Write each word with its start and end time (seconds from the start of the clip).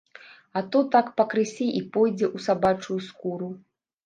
А 0.61 0.61
то 0.75 0.79
так 0.95 1.11
пакрысе 1.21 1.67
і 1.81 1.83
пойдзе 1.99 2.27
ў 2.35 2.47
сабачую 2.47 2.99
скуру. 3.11 3.53